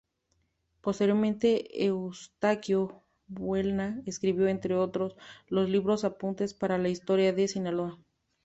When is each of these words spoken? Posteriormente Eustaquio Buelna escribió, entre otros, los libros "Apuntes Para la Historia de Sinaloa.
Posteriormente 0.81 1.85
Eustaquio 1.85 3.03
Buelna 3.27 4.01
escribió, 4.07 4.47
entre 4.47 4.73
otros, 4.73 5.15
los 5.47 5.69
libros 5.69 6.03
"Apuntes 6.05 6.55
Para 6.55 6.79
la 6.79 6.89
Historia 6.89 7.33
de 7.33 7.47
Sinaloa. 7.47 7.99